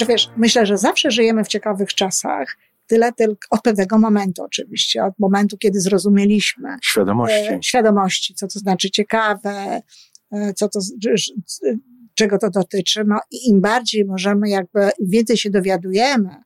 [0.00, 5.04] Że wiesz, myślę, że zawsze żyjemy w ciekawych czasach, tyle tylko od pewnego momentu oczywiście,
[5.04, 7.48] od momentu, kiedy zrozumieliśmy Świadomości.
[7.48, 9.82] e, świadomości, co to znaczy ciekawe,
[10.32, 10.80] e, co to,
[12.14, 13.04] czego to dotyczy.
[13.06, 16.36] No i im bardziej możemy jakby, im więcej się dowiadujemy,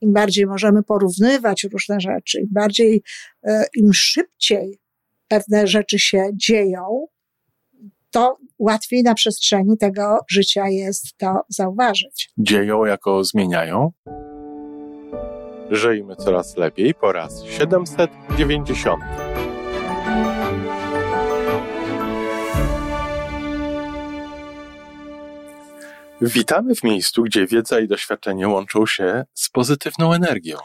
[0.00, 3.02] im bardziej możemy porównywać różne rzeczy, im bardziej,
[3.42, 4.78] e, im szybciej
[5.28, 7.06] pewne rzeczy się dzieją,
[8.14, 12.30] to łatwiej na przestrzeni tego życia jest to zauważyć.
[12.38, 13.92] Dzieją jako zmieniają.
[15.70, 19.02] Żyjmy coraz lepiej po raz 790.
[26.20, 30.56] Witamy w miejscu, gdzie wiedza i doświadczenie łączą się z pozytywną energią.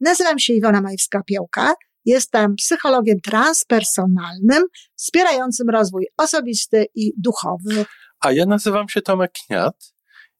[0.00, 1.72] Nazywam się Iwona Majwska-Piołka.
[2.04, 4.64] Jestem psychologiem transpersonalnym,
[4.96, 7.84] wspierającym rozwój osobisty i duchowy.
[8.20, 9.92] A ja nazywam się Tomek Kniat.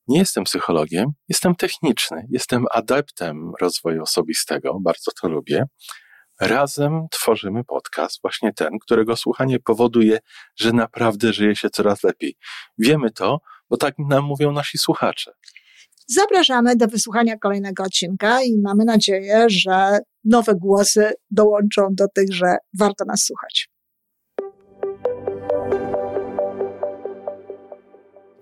[0.09, 5.65] Nie jestem psychologiem, jestem techniczny, jestem adeptem rozwoju osobistego, bardzo to lubię.
[6.41, 10.19] Razem tworzymy podcast, właśnie ten, którego słuchanie powoduje,
[10.57, 12.37] że naprawdę żyje się coraz lepiej.
[12.79, 15.33] Wiemy to, bo tak nam mówią nasi słuchacze.
[16.09, 22.57] Zapraszamy do wysłuchania kolejnego odcinka i mamy nadzieję, że nowe głosy dołączą do tych, że
[22.79, 23.71] warto nas słuchać.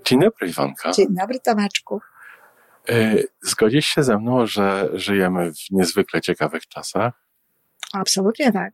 [0.04, 0.90] Dzień dobry, Iwanka.
[0.90, 2.00] Dzień dobry, Tomeczku.
[2.88, 7.24] E, Zgodzisz się ze mną, że żyjemy w niezwykle ciekawych czasach?
[7.92, 8.72] Absolutnie tak.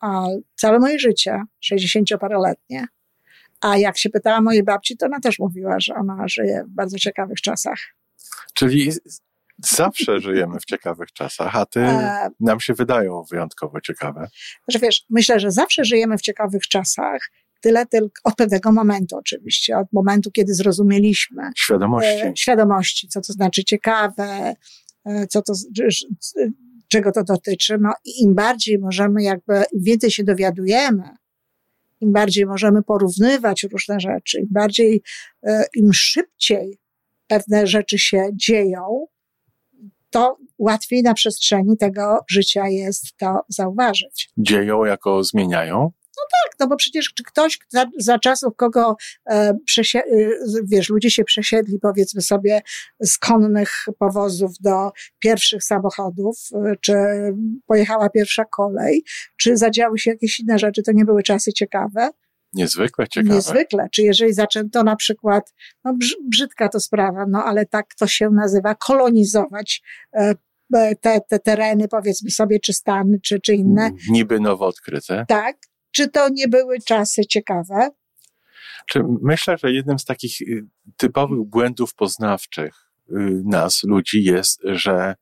[0.00, 2.86] A całe moje życie, 60-paroletnie.
[3.60, 6.98] A jak się pytała mojej babci, to ona też mówiła, że ona żyje w bardzo
[6.98, 7.78] ciekawych czasach.
[8.54, 8.92] Czyli
[9.64, 14.28] zawsze żyjemy w ciekawych czasach, a ty E, nam się wydają wyjątkowo ciekawe.
[14.68, 19.78] że wiesz, myślę, że zawsze żyjemy w ciekawych czasach, tyle tylko od pewnego momentu oczywiście,
[19.78, 22.26] od momentu, kiedy zrozumieliśmy Świadomości.
[22.26, 24.54] e, świadomości, co to znaczy ciekawe,
[25.06, 25.52] e, co to,
[26.88, 27.78] czego to dotyczy.
[27.80, 31.02] No i im bardziej możemy jakby, im więcej się dowiadujemy,
[32.00, 35.02] im bardziej możemy porównywać różne rzeczy, im bardziej,
[35.46, 36.78] e, im szybciej
[37.26, 39.06] pewne rzeczy się dzieją,
[40.10, 44.30] to łatwiej na przestrzeni tego życia jest to zauważyć.
[44.36, 45.92] dzieją, jako zmieniają.
[46.18, 48.96] Tak, no bo przecież czy ktoś za, za czasów, kogo
[49.30, 49.54] e,
[49.94, 50.02] e,
[50.64, 52.62] wiesz, ludzie się przesiedli, powiedzmy sobie,
[53.02, 56.94] z konnych powozów do pierwszych samochodów, e, czy
[57.66, 59.04] pojechała pierwsza kolej,
[59.36, 62.10] czy zadziały się jakieś inne rzeczy, to nie były czasy ciekawe.
[62.52, 63.34] Niezwykle ciekawe.
[63.34, 63.88] Niezwykle.
[63.92, 65.54] Czy jeżeli zaczęto na przykład,
[65.84, 69.82] no brz, brzydka to sprawa, no ale tak to się nazywa, kolonizować
[70.14, 70.34] e,
[70.74, 75.24] e, te, te tereny, powiedzmy sobie, czy Stany, czy, czy inne, Niby nowo odkryte.
[75.28, 75.56] tak?
[75.90, 77.90] Czy to nie były czasy ciekawe?
[78.86, 80.66] Czy myślę, że jednym z takich y,
[80.96, 82.74] typowych błędów poznawczych
[83.10, 83.14] y,
[83.44, 85.14] nas, ludzi, jest, że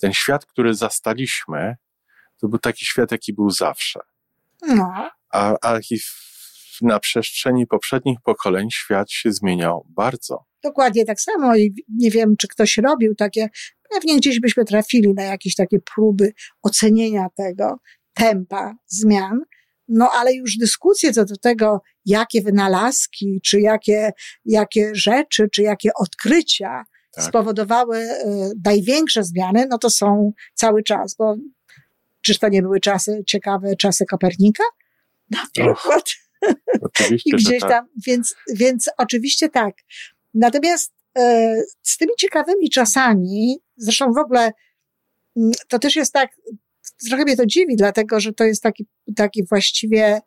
[0.00, 1.76] ten świat, który zastaliśmy,
[2.40, 4.00] to był taki świat, jaki był zawsze.
[4.68, 6.25] No, A, a i w,
[6.82, 10.44] na przestrzeni poprzednich pokoleń świat się zmieniał bardzo.
[10.62, 13.48] dokładnie tak samo i nie wiem, czy ktoś robił takie,
[13.90, 16.32] pewnie gdzieś byśmy trafili na jakieś takie próby
[16.62, 17.78] ocenienia tego
[18.14, 19.40] tempa zmian,
[19.88, 24.12] no ale już dyskusje co do tego, jakie wynalazki, czy jakie,
[24.44, 27.24] jakie rzeczy, czy jakie odkrycia Tak.
[27.24, 28.16] spowodowały y,
[28.64, 31.36] największe zmiany, no to są cały czas, bo
[32.22, 34.64] czyż to nie były czasy ciekawe, czasy Kopernika?
[35.30, 36.04] Na przykład.
[36.80, 37.70] Oczywiście, I gdzieś tak.
[37.70, 39.74] tam, więc, więc oczywiście tak.
[40.34, 44.52] Natomiast e, z tymi ciekawymi czasami, zresztą w ogóle
[45.36, 46.30] mm, to też jest tak,
[47.08, 48.86] trochę mnie to dziwi, dlatego że to jest taki,
[49.16, 50.20] taki właściwie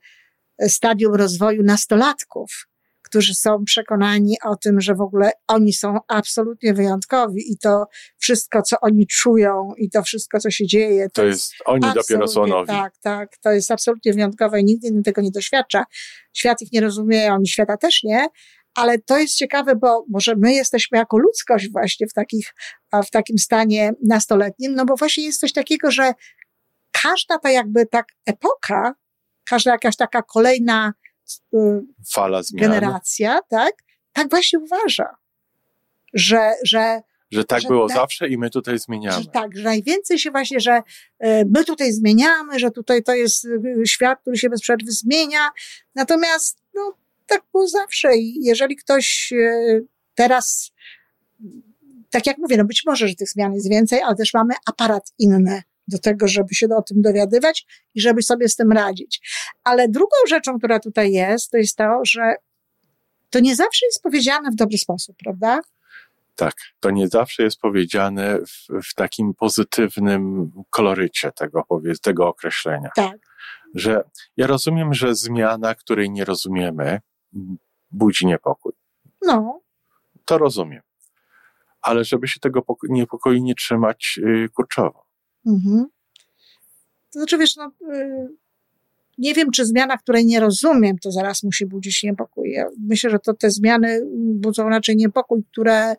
[0.67, 2.68] stadium rozwoju nastolatków,
[3.09, 7.85] którzy są przekonani o tym, że w ogóle oni są absolutnie wyjątkowi i to
[8.17, 12.47] wszystko, co oni czują i to wszystko, co się dzieje, To jest, oni dopiero są
[12.47, 12.67] nowi.
[12.67, 13.37] Tak, tak.
[13.37, 15.83] To jest absolutnie wyjątkowe i nikt inny tego nie doświadcza.
[16.33, 18.27] Świat ich nie rozumie, oni świata też nie.
[18.75, 22.53] Ale to jest ciekawe, bo może my jesteśmy jako ludzkość właśnie w, takich,
[23.05, 26.13] w takim stanie nastoletnim, no bo właśnie jest coś takiego, że
[26.91, 28.93] każda ta jakby tak epoka,
[29.45, 30.93] każda jakaś taka kolejna
[32.11, 32.71] Fala zmian.
[32.71, 33.73] generacja, tak,
[34.13, 35.15] tak właśnie uważa,
[36.13, 39.23] że, że Że tak że było tak- zawsze i my tutaj zmieniamy.
[39.23, 40.81] że tak, że najwięcej się właśnie, że
[41.19, 45.49] e, my tutaj zmieniamy, że tutaj to jest e, świat, który się bez przerwy zmienia.
[45.95, 46.93] Natomiast, no,
[47.27, 48.17] tak było zawsze.
[48.17, 49.79] I jeżeli ktoś e,
[50.15, 50.71] teraz,
[52.09, 55.13] tak jak mówię, no być może, że tych zmian jest więcej, ale też mamy aparat
[55.19, 57.65] inny do tego, żeby się o tym dowiadywać
[57.95, 59.21] i żeby sobie z tym radzić.
[59.63, 62.35] Ale drugą rzeczą, która tutaj jest, to jest to, że
[63.29, 65.59] to nie zawsze jest powiedziane w dobry sposób, prawda?
[66.35, 71.67] Tak, to nie zawsze jest powiedziane w, w takim pozytywnym kolorycie tego,
[72.01, 72.89] tego określenia.
[72.95, 73.17] Tak.
[73.75, 74.03] Że
[74.37, 76.99] ja rozumiem, że zmiana, której nie rozumiemy,
[77.91, 78.73] budzi niepokój.
[79.21, 79.61] No.
[80.25, 80.81] To rozumiem.
[81.81, 85.05] Ale żeby się tego niepokoju nie trzymać yy, kurczowo.
[85.45, 85.85] Mhm.
[87.13, 88.29] To znaczy, wiesz, no, yy,
[89.17, 92.51] nie wiem, czy zmiana, której nie rozumiem, to zaraz musi budzić niepokój.
[92.51, 95.95] Ja myślę, że to te zmiany budzą raczej niepokój, które,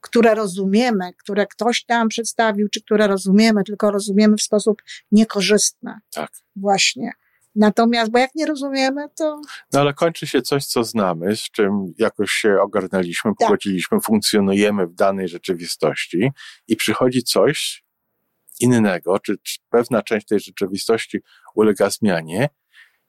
[0.00, 4.82] które rozumiemy, które ktoś tam przedstawił, czy które rozumiemy, tylko rozumiemy w sposób
[5.12, 5.94] niekorzystny.
[6.12, 6.30] Tak.
[6.56, 7.12] Właśnie.
[7.54, 9.40] Natomiast, bo jak nie rozumiemy, to.
[9.72, 13.48] No ale kończy się coś, co znamy, z czym jakoś się ogarnęliśmy, tak.
[13.48, 16.30] pogodziliśmy, funkcjonujemy w danej rzeczywistości
[16.68, 17.84] i przychodzi coś
[18.60, 21.18] innego, czy, czy pewna część tej rzeczywistości
[21.54, 22.48] ulega zmianie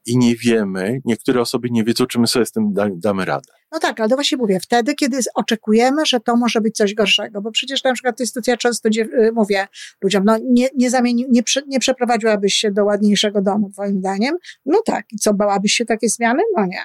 [0.06, 3.54] i nie wiemy, niektóre osoby nie wiedzą, czy my sobie z tym damy radę.
[3.72, 7.42] No tak, ale to właśnie mówię, wtedy, kiedy oczekujemy, że to może być coś gorszego,
[7.42, 9.68] bo przecież na przykład to jest ja często y, mówię
[10.02, 14.36] ludziom, no nie, nie zamieni, nie, nie przeprowadziłabyś się do ładniejszego domu, twoim zdaniem?
[14.66, 16.44] No tak, i co, bałabyś się takie zmiany?
[16.58, 16.84] No nie.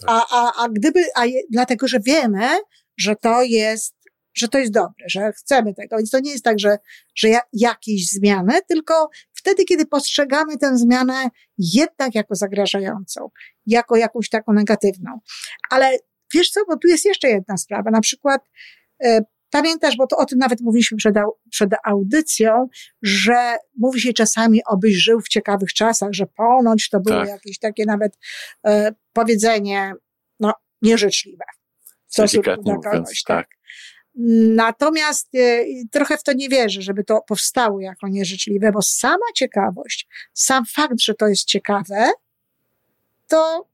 [0.00, 0.08] Tak.
[0.10, 2.48] A, a, a gdyby, a je, dlatego, że wiemy,
[2.96, 3.94] że to jest
[4.34, 5.96] że to jest dobre, że chcemy tego.
[5.96, 6.78] Więc to nie jest tak, że,
[7.14, 11.28] że ja, jakieś zmiany, tylko wtedy, kiedy postrzegamy tę zmianę
[11.58, 13.30] jednak jako zagrażającą,
[13.66, 15.20] jako jakąś taką negatywną.
[15.70, 15.98] Ale
[16.34, 17.90] wiesz co, bo tu jest jeszcze jedna sprawa.
[17.90, 18.42] Na przykład,
[19.04, 21.14] e, pamiętasz, bo to o tym nawet mówiliśmy przed,
[21.50, 22.68] przed audycją,
[23.02, 27.28] że mówi się czasami, obyś żył w ciekawych czasach, że ponoć to było tak.
[27.28, 28.18] jakieś takie nawet
[28.66, 29.92] e, powiedzenie,
[30.40, 30.52] no,
[30.82, 31.44] nieżyczliwe.
[32.06, 33.48] W stosunku do kogoś, tak.
[33.48, 33.59] tak.
[34.54, 40.08] Natomiast e, trochę w to nie wierzę, żeby to powstało jako nieżyczliwe, bo sama ciekawość,
[40.32, 42.10] sam fakt, że to jest ciekawe,
[43.28, 43.68] to,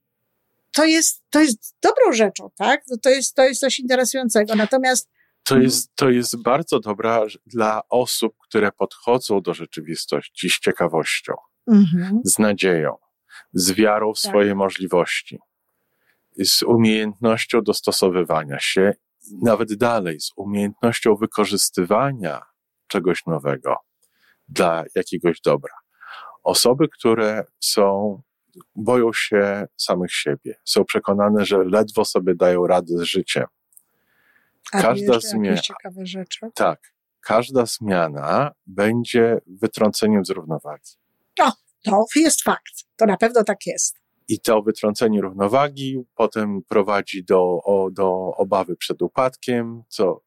[0.72, 2.84] to jest, to jest dobrą rzeczą, tak?
[3.02, 4.54] To jest, to jest coś interesującego.
[4.54, 5.08] Natomiast
[5.46, 11.34] to jest, to jest bardzo dobra dla osób, które podchodzą do rzeczywistości z ciekawością,
[11.68, 12.20] mhm.
[12.24, 12.96] z nadzieją,
[13.52, 14.30] z wiarą w tak.
[14.30, 15.38] swoje możliwości,
[16.38, 18.94] z umiejętnością dostosowywania się
[19.42, 22.42] nawet dalej, z umiejętnością wykorzystywania
[22.86, 23.76] czegoś nowego
[24.48, 25.74] dla jakiegoś dobra.
[26.42, 28.22] Osoby, które są,
[28.74, 33.44] boją się samych siebie, są przekonane, że ledwo sobie dają radę z życiem.
[34.72, 35.58] A każda zmiana.
[35.58, 36.50] ciekawe rzeczy.
[36.54, 36.96] Tak.
[37.20, 40.90] Każda zmiana będzie wytrąceniem z równowagi.
[41.86, 42.84] No, to jest fakt.
[42.96, 44.05] To na pewno tak jest.
[44.28, 50.20] I to wytrącenie równowagi potem prowadzi do, o, do obawy przed upadkiem, co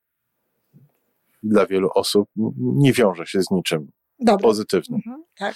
[1.44, 4.44] dla wielu osób nie wiąże się z niczym Dobra.
[4.44, 5.02] pozytywnym.
[5.06, 5.56] Mhm, tak.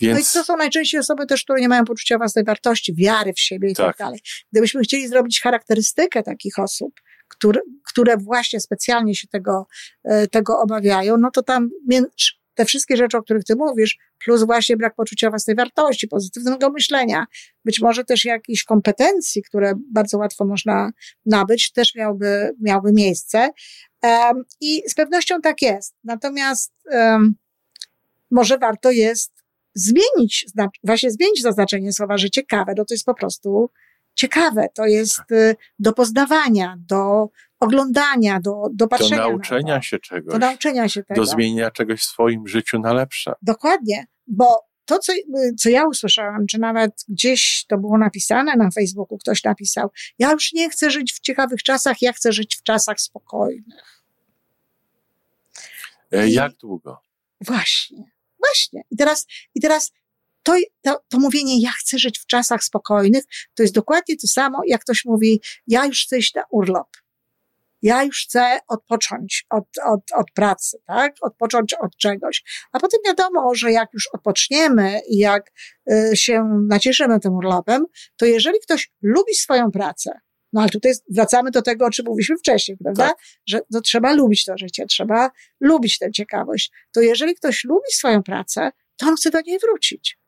[0.00, 0.14] Więc...
[0.14, 3.40] No i to są najczęściej osoby też, które nie mają poczucia własnej wartości, wiary w
[3.40, 4.20] siebie i tak, tak dalej.
[4.52, 9.66] Gdybyśmy chcieli zrobić charakterystykę takich osób, które, które właśnie specjalnie się tego,
[10.04, 11.70] e, tego obawiają, no to tam
[12.54, 17.26] te wszystkie rzeczy, o których ty mówisz, plus właśnie brak poczucia własnej wartości, pozytywnego myślenia,
[17.64, 20.90] być może też jakichś kompetencji, które bardzo łatwo można
[21.26, 23.50] nabyć, też miałby, miałby miejsce.
[24.02, 25.94] Um, I z pewnością tak jest.
[26.04, 27.34] Natomiast um,
[28.30, 29.32] może warto jest
[29.74, 30.46] zmienić,
[30.84, 33.70] właśnie zmienić zaznaczenie słowa, że ciekawe, no to jest po prostu
[34.14, 37.28] ciekawe, to jest y, do poznawania, do
[37.62, 39.22] oglądania, do, do patrzenia.
[39.22, 40.32] Do nauczenia się czegoś.
[40.32, 41.20] Do nauczenia się tego.
[41.20, 43.32] Do zmienienia czegoś w swoim życiu na lepsze.
[43.42, 45.12] Dokładnie, bo to, co,
[45.58, 50.52] co ja usłyszałam, czy nawet gdzieś to było napisane na Facebooku, ktoś napisał, ja już
[50.52, 54.02] nie chcę żyć w ciekawych czasach, ja chcę żyć w czasach spokojnych.
[56.12, 57.00] E, I jak długo?
[57.40, 58.04] Właśnie,
[58.38, 58.82] właśnie.
[58.90, 59.92] I teraz, i teraz
[60.42, 64.62] to, to, to mówienie, ja chcę żyć w czasach spokojnych, to jest dokładnie to samo,
[64.66, 66.88] jak ktoś mówi, ja już chcę iść na urlop.
[67.82, 71.14] Ja już chcę odpocząć od, od, od pracy, tak?
[71.20, 72.44] Odpocząć od czegoś.
[72.72, 75.52] A potem wiadomo, że jak już odpoczniemy i jak
[75.92, 77.86] y, się nacieszymy tym urlopem,
[78.16, 80.20] to jeżeli ktoś lubi swoją pracę,
[80.52, 83.08] no ale tutaj wracamy do tego, o czym mówiliśmy wcześniej, prawda?
[83.08, 83.18] Tak.
[83.46, 86.72] Że to trzeba lubić to życie, trzeba lubić tę ciekawość.
[86.92, 90.18] To jeżeli ktoś lubi swoją pracę, to on chce do niej wrócić.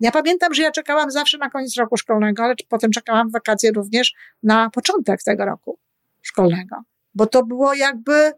[0.00, 3.72] Ja pamiętam, że ja czekałam zawsze na koniec roku szkolnego, ale potem czekałam w wakacje
[3.72, 4.12] również
[4.42, 5.78] na początek tego roku
[6.22, 6.76] szkolnego,
[7.14, 8.32] bo to było jakby,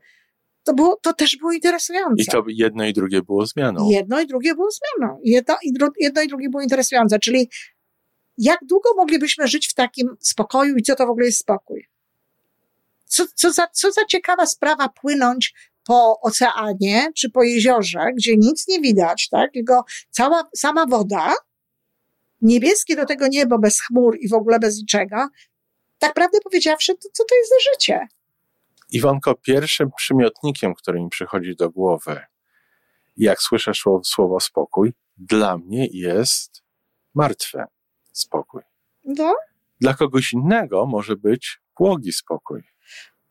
[0.62, 2.22] to, było, to też było interesujące.
[2.22, 3.88] I to jedno i drugie było zmianą.
[3.90, 5.20] Jedno i drugie było zmianą.
[5.24, 7.48] Jedno i, dru, jedno i drugie było interesujące, czyli
[8.38, 11.88] jak długo moglibyśmy żyć w takim spokoju i co to w ogóle jest spokój?
[13.06, 18.68] Co, co, za, co za ciekawa sprawa płynąć po oceanie czy po jeziorze, gdzie nic
[18.68, 19.52] nie widać, tak?
[19.52, 21.34] Tylko cała, sama woda,
[22.42, 25.28] niebieskie do tego niebo bez chmur i w ogóle bez niczego,
[26.04, 28.08] tak prawdę powiedziawszy, to co to jest za życie?
[28.90, 32.20] Iwonko, pierwszym przymiotnikiem, który mi przychodzi do głowy,
[33.16, 33.72] jak słyszę
[34.04, 36.62] słowo spokój, dla mnie jest
[37.14, 37.64] martwe
[38.12, 38.62] spokój.
[39.04, 39.36] No.
[39.80, 42.62] Dla kogoś innego może być błogi spokój.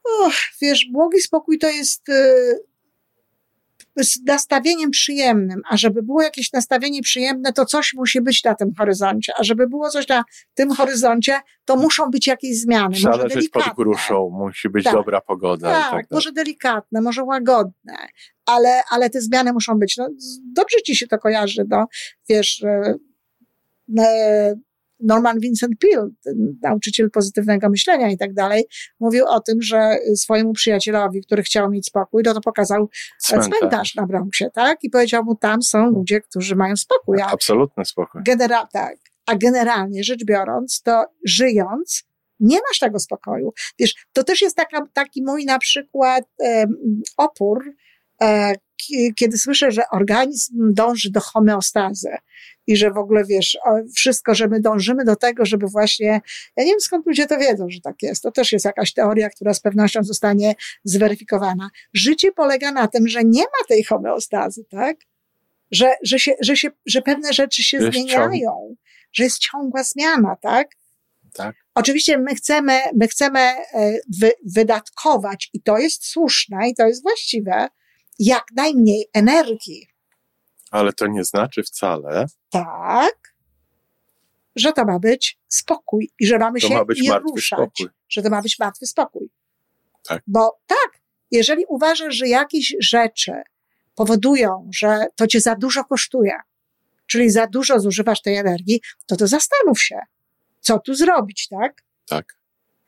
[0.03, 2.59] Och, wiesz, błogi spokój to jest y,
[3.97, 8.73] z nastawieniem przyjemnym, a żeby było jakieś nastawienie przyjemne, to coś musi być na tym
[8.77, 10.23] horyzoncie, a żeby było coś na
[10.53, 12.95] tym horyzoncie, to muszą być jakieś zmiany.
[12.95, 13.69] Trzeba może delikatne.
[13.69, 14.93] pod gruszą, musi być Tak.
[14.93, 15.71] dobra pogoda.
[15.71, 17.97] Tak, tak może delikatne, może łagodne,
[18.45, 19.97] ale, ale te zmiany muszą być.
[19.97, 20.09] No,
[20.53, 21.87] dobrze ci się to kojarzy, no,
[22.29, 22.95] wiesz, e,
[23.99, 24.55] e,
[25.03, 26.09] Norman Vincent Peale,
[26.61, 28.63] nauczyciel pozytywnego myślenia i tak dalej,
[28.99, 33.49] mówił o tym, że swojemu przyjacielowi, który chciał mieć spokój, no to pokazał Cmentarz.
[33.59, 34.77] cmentarz na Bronxie, tak?
[34.83, 37.21] I powiedział mu, tam są ludzie, którzy mają spokój.
[37.21, 38.21] A, Absolutny spokój.
[38.23, 38.95] genera- tak,
[39.25, 42.03] a generalnie rzecz biorąc, to żyjąc,
[42.39, 43.53] nie masz tego spokoju.
[43.79, 46.75] Wiesz, to też jest taka, taki mój na przykład em,
[47.17, 47.63] opór,
[48.21, 52.09] e, ki- kiedy słyszę, że organizm dąży do homeostazy
[52.67, 53.57] i że w ogóle wiesz,
[53.95, 56.21] wszystko, że my dążymy do tego, żeby właśnie,
[56.57, 58.23] ja nie wiem skąd ludzie to wiedzą, że tak jest.
[58.23, 61.69] To też jest jakaś teoria, która z pewnością zostanie zweryfikowana.
[61.93, 64.97] Życie polega na tym, że nie ma tej homeostazy, tak?
[65.71, 68.75] Że, że, się, że, się, że pewne rzeczy się zmieniają,
[69.13, 70.67] że jest ciągła zmiana, tak?
[71.33, 71.55] Tak.
[71.75, 73.63] Oczywiście my chcemy, my chcemy e,
[74.19, 77.67] wy, wydatkować i to jest słuszne i to jest właściwe,
[78.19, 79.87] jak najmniej energii.
[80.73, 83.35] Ale to nie znaczy wcale, Tak,
[84.55, 87.59] że to ma być spokój i że mamy to się ma być nie martwy ruszać,
[87.59, 87.87] spokój.
[88.09, 89.29] że to ma być martwy spokój.
[90.03, 90.23] Tak.
[90.27, 91.01] Bo tak,
[91.31, 93.31] jeżeli uważasz, że jakieś rzeczy
[93.95, 96.35] powodują, że to cię za dużo kosztuje,
[97.07, 99.99] czyli za dużo zużywasz tej energii, to to zastanów się,
[100.59, 101.83] co tu zrobić, tak?
[102.07, 102.37] Tak.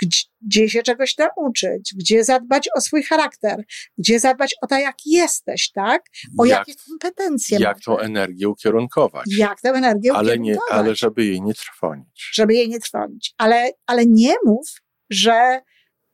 [0.01, 3.63] Gdzie, się czegoś nauczyć, gdzie zadbać o swój charakter,
[3.97, 6.03] gdzie zadbać o to, jak jesteś, tak?
[6.37, 9.25] O jak, jakie kompetencje jak masz, tą energię ukierunkować.
[9.37, 12.29] jak tę energię ale, nie, ukierunkować, ale żeby jej nie trwonić.
[12.33, 13.33] żeby jej nie trwonić.
[13.37, 15.61] Ale, ale nie mów, że,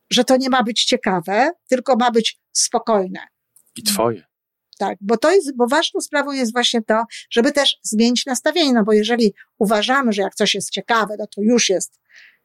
[0.09, 3.19] że to nie ma być ciekawe, tylko ma być spokojne.
[3.75, 4.23] I twoje.
[4.77, 8.83] Tak, bo to jest, bo ważną sprawą jest właśnie to, żeby też zmienić nastawienie, no
[8.83, 12.00] bo jeżeli uważamy, że jak coś jest ciekawe, no to już jest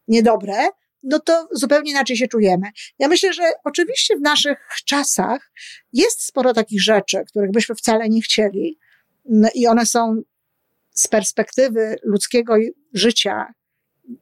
[0.08, 0.54] niedobre,
[1.06, 2.66] no to zupełnie inaczej się czujemy.
[2.98, 5.52] Ja myślę, że oczywiście w naszych czasach
[5.92, 8.78] jest sporo takich rzeczy, których byśmy wcale nie chcieli
[9.28, 10.22] no i one są
[10.94, 12.54] z perspektywy ludzkiego
[12.92, 13.54] życia,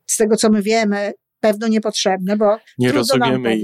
[0.07, 1.13] z tego co my wiemy,
[1.45, 3.57] pewno niepotrzebne, bo Nie rozumiemy,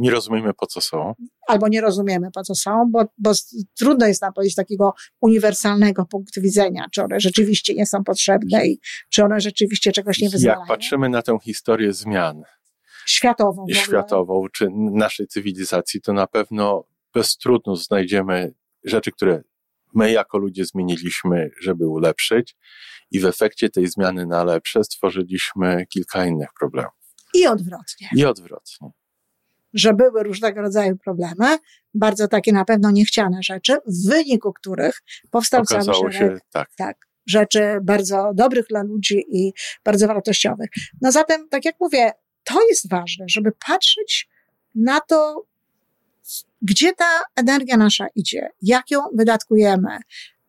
[0.00, 1.14] nie, rozumiemy po co są.
[1.48, 3.32] albo nie rozumiemy, po co są, bo, bo
[3.78, 8.80] trudno jest nam powiedzieć takiego uniwersalnego punktu widzenia, czy one rzeczywiście nie są potrzebne i
[9.10, 10.60] czy one rzeczywiście czegoś nie wyzwalają.
[10.60, 12.42] Jak patrzymy na tę historię zmian
[13.06, 13.66] Światową.
[13.72, 16.84] światową czy naszej cywilizacji, to na pewno
[17.14, 19.42] bez trudu znajdziemy rzeczy, które
[19.94, 22.56] my jako ludzie zmieniliśmy, żeby ulepszyć,
[23.10, 26.97] i w efekcie tej zmiany na lepsze stworzyliśmy kilka innych problemów.
[27.34, 28.08] I odwrotnie.
[28.14, 28.90] I odwrotnie.
[29.74, 31.58] Że były różnego rodzaju problemy,
[31.94, 36.70] bardzo takie na pewno niechciane rzeczy, w wyniku których powstał cały Okazało szereg się tak.
[36.76, 39.52] tak, rzeczy bardzo dobrych dla ludzi i
[39.84, 40.70] bardzo wartościowych.
[41.00, 42.12] No zatem, tak jak mówię,
[42.44, 44.28] to jest ważne, żeby patrzeć
[44.74, 45.44] na to,
[46.62, 49.98] gdzie ta energia nasza idzie, jak ją wydatkujemy,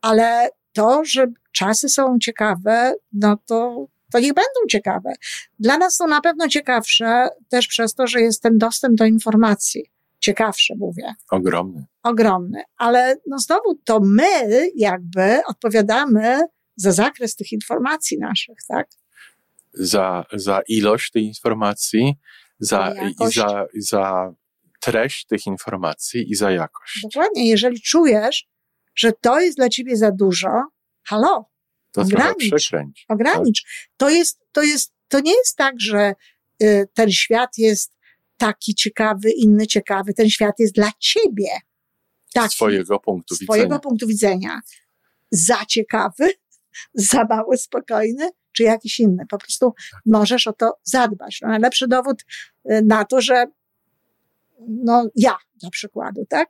[0.01, 5.13] ale to, że czasy są ciekawe, no to, to niech będą ciekawe.
[5.60, 9.92] Dla nas są na pewno ciekawsze też przez to, że jest ten dostęp do informacji.
[10.20, 11.86] Ciekawsze mówię Ogromny.
[12.04, 16.42] ogromny, ale no znowu to my jakby odpowiadamy
[16.75, 18.88] za zakres tych informacji naszych, tak?
[19.74, 22.16] Za, za ilość tej informacji,
[22.60, 24.34] za, i za, za
[24.80, 27.01] treść tych informacji i za jakość.
[27.04, 28.48] Dokładnie, jeżeli czujesz,
[28.96, 30.50] że to jest dla ciebie za dużo,
[31.04, 31.49] halo,
[31.91, 32.53] To Ogranicz.
[32.55, 33.05] przekręć.
[33.08, 33.89] ogranicz.
[33.98, 36.13] To jest, to jest, to nie jest tak, że
[36.63, 37.93] y, ten świat jest
[38.38, 40.13] taki ciekawy, inny ciekawy.
[40.13, 41.50] Ten świat jest dla ciebie.
[42.34, 43.79] Taki, swojego punktu z twojego widzenia.
[43.79, 44.62] punktu widzenia.
[45.31, 46.29] Za ciekawy,
[46.93, 49.25] za mało spokojny, czy jakiś inny.
[49.29, 49.74] Po prostu
[50.05, 51.39] możesz o to zadbać.
[51.41, 52.25] No, najlepszy dowód
[52.72, 53.46] y, na to, że
[54.67, 56.50] no ja dla przykładu, tak?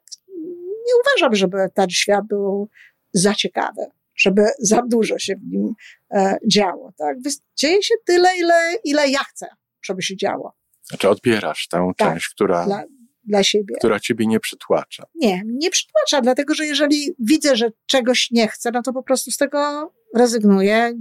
[0.87, 2.69] Nie uważam, żeby ten świat był
[3.13, 3.81] za ciekawy,
[4.19, 5.73] żeby za dużo się w nim
[6.11, 7.17] e, działo, tak?
[7.55, 9.47] Dzieje się tyle, ile, ile ja chcę,
[9.81, 10.53] żeby się działo
[10.89, 12.83] Znaczy odbierasz tę Tak, część, która, dla,
[13.23, 13.75] dla siebie.
[13.77, 15.03] która ciebie nie przytłacza.
[15.15, 19.31] Nie, nie przytłacza, dlatego że jeżeli widzę, że czegoś nie chcę, no to po prostu
[19.31, 20.93] z tego rezygnuję.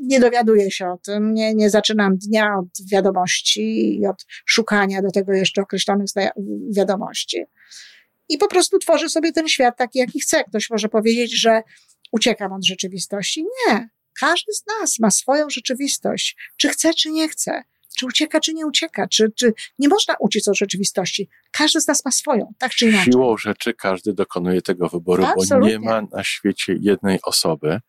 [0.00, 5.10] nie dowiaduję się o tym, nie, nie zaczynam dnia od wiadomości i od szukania do
[5.10, 6.06] tego jeszcze określonych
[6.76, 7.44] wiadomości.
[8.30, 10.44] I po prostu tworzę sobie ten świat taki, jaki chcę.
[10.44, 11.62] Ktoś może powiedzieć, że
[12.12, 13.44] uciekam od rzeczywistości.
[13.68, 13.88] Nie.
[14.20, 16.36] Każdy z nas ma swoją rzeczywistość.
[16.56, 17.62] Czy chce, czy nie chce.
[17.98, 19.08] Czy ucieka, czy nie ucieka.
[19.08, 21.28] Czy, czy nie można uciec od rzeczywistości.
[21.50, 23.12] Każdy z nas ma swoją, tak czy inaczej.
[23.12, 25.58] Siłą rzeczy każdy dokonuje tego wyboru, Absolutnie.
[25.58, 27.80] bo nie ma na świecie jednej osoby,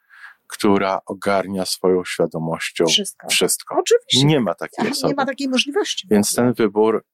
[0.48, 3.28] która ogarnia swoją świadomością wszystko.
[3.30, 3.76] wszystko.
[3.80, 4.28] Oczywiście.
[4.28, 5.08] Nie ma takiej osoby.
[5.08, 6.08] Nie ma takiej możliwości.
[6.12, 7.06] Więc ten wybór,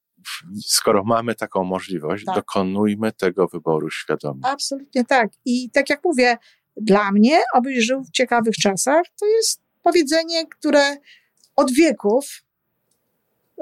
[0.66, 2.36] skoro mamy taką możliwość, tak.
[2.36, 4.42] dokonujmy tego wyboru świadomie.
[4.44, 5.30] Absolutnie tak.
[5.46, 6.38] I tak jak mówię,
[6.78, 10.98] dla mnie, abyś żył w ciekawych czasach, to jest powiedzenie, które
[11.56, 12.44] od wieków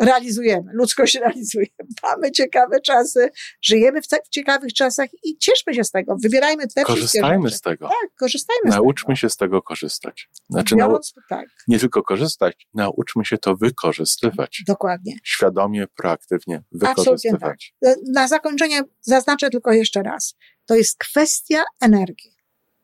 [0.02, 1.68] realizujemy, ludzkość realizuje.
[2.04, 3.30] Mamy ciekawe czasy,
[3.62, 6.16] żyjemy w, w, ciekawych czasach i cieszmy się z tego.
[6.24, 7.88] Wybierajmy te Korzystajmy z tego.
[7.88, 9.16] Tak, korzystajmy Nauczmy z tego.
[9.16, 10.30] się z tego korzystać.
[10.50, 11.46] Znaczy, Biorąc, nau- tak.
[11.68, 14.64] nie tylko korzystać, nauczmy się to wykorzystywać.
[14.68, 15.18] Dokładnie.
[15.24, 17.74] Świadomie, proaktywnie wykorzystywać.
[17.82, 17.96] Tak.
[18.14, 20.36] Na zakończenie zaznaczę tylko jeszcze raz.
[20.66, 22.36] To jest kwestia energii.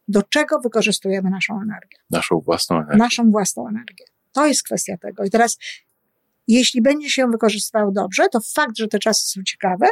[0.08, 1.98] Do czego wykorzystujemy naszą energię?
[2.10, 2.98] Naszą własną energię.
[2.98, 4.06] Naszą własną energię.
[4.32, 5.24] To jest kwestia tego.
[5.24, 5.58] I teraz
[6.48, 9.88] jeśli będzie się ją wykorzystywał dobrze, to fakt, że te czasy są ciekawe,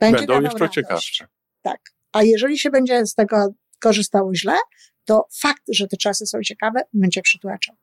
[0.00, 1.26] będzie Będą jeszcze ciekawsze.
[1.62, 1.80] Tak.
[2.12, 4.56] A jeżeli się będzie z tego korzystało źle,
[5.04, 7.76] to fakt, że te czasy są ciekawe, będzie przytłaczał.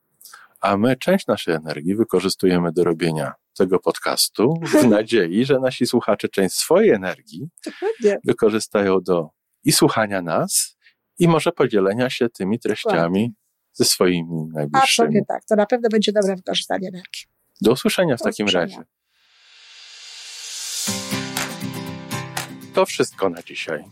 [0.60, 6.30] A my część naszej energii wykorzystujemy do robienia tego podcastu w nadziei, że nasi słuchacze
[6.30, 8.20] część swojej energii Dokładnie.
[8.24, 9.30] wykorzystają do
[9.64, 10.78] i słuchania nas,
[11.20, 13.30] i może podzielenia się tymi treściami Dokładnie.
[13.74, 14.84] ze swoimi najbliższymi.
[14.84, 15.46] Absolutnie tak.
[15.46, 17.31] To na pewno będzie dobre wykorzystanie energii.
[17.62, 18.78] Do usłyszenia w Do takim usłyszenia.
[18.78, 18.84] razie.
[22.74, 23.84] To wszystko na dzisiaj.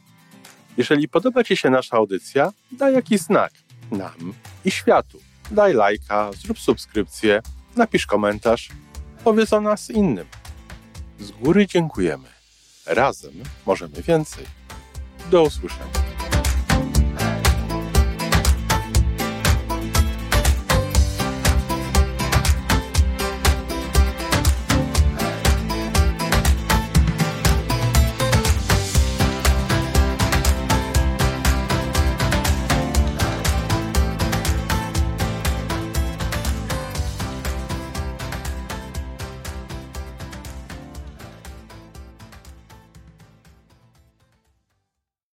[0.77, 3.51] Jeżeli podoba Ci się nasza audycja, daj jakiś znak
[3.91, 4.33] nam
[4.65, 5.19] i światu.
[5.51, 7.41] Daj lajka, zrób subskrypcję,
[7.75, 8.69] napisz komentarz,
[9.23, 10.27] powiedz o nas innym.
[11.19, 12.27] Z góry dziękujemy.
[12.85, 13.33] Razem
[13.65, 14.45] możemy więcej.
[15.31, 16.08] Do usłyszenia.